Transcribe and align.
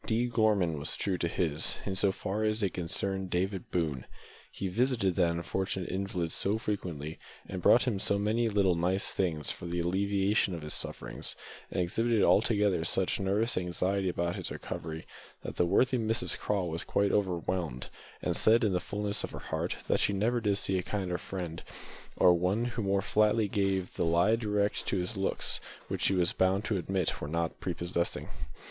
D. 0.07 0.25
Gorman 0.25 0.79
was 0.79 0.97
true 0.97 1.19
to 1.19 1.27
his, 1.27 1.77
in 1.85 1.95
so 1.95 2.11
far 2.11 2.41
as 2.41 2.61
they 2.61 2.69
concerned 2.69 3.29
David 3.29 3.69
Boone. 3.69 4.05
He 4.51 4.67
visited 4.67 5.13
that 5.13 5.29
unfortunate 5.29 5.89
invalid 5.91 6.31
so 6.31 6.57
frequently, 6.57 7.19
and 7.47 7.61
brought 7.61 7.83
him 7.83 7.99
so 7.99 8.17
many 8.17 8.49
little 8.49 8.73
"nice 8.73 9.11
things" 9.11 9.51
for 9.51 9.67
the 9.67 9.79
alleviation 9.79 10.55
of 10.55 10.63
his 10.63 10.73
sufferings, 10.73 11.35
and 11.69 11.79
exhibited 11.79 12.23
altogether 12.23 12.83
such 12.83 13.19
nervous 13.19 13.55
anxiety 13.57 14.09
about 14.09 14.37
his 14.37 14.49
recovery, 14.49 15.05
that 15.43 15.63
worthy 15.63 15.99
Mrs 15.99 16.35
Craw 16.35 16.63
was 16.63 16.83
quite 16.83 17.11
overwhelmed, 17.11 17.89
and 18.23 18.35
said, 18.35 18.63
in 18.63 18.73
the 18.73 18.79
fulness 18.79 19.23
of 19.23 19.29
her 19.29 19.37
heart, 19.37 19.75
that 19.87 19.99
she 19.99 20.13
never 20.13 20.41
did 20.41 20.57
see 20.57 20.79
a 20.79 20.81
kinder 20.81 21.19
friend, 21.19 21.61
or 22.15 22.33
one 22.33 22.65
who 22.65 22.81
more 22.81 23.03
flatly 23.03 23.47
gave 23.47 23.93
the 23.93 24.03
lie 24.05 24.35
direct 24.35 24.87
to 24.87 24.97
his 24.97 25.15
looks, 25.15 25.59
which, 25.89 26.01
she 26.01 26.13
was 26.15 26.33
bound 26.33 26.65
to 26.65 26.77
admit, 26.77 27.21
were 27.21 27.27
not 27.27 27.59
prepossessing. 27.59 28.29